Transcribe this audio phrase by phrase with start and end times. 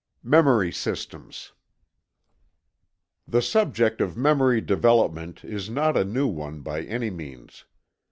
[0.23, 1.51] MEMORY SYSTEMS.
[3.27, 7.65] The subject of Memory Development is not a new one by any means.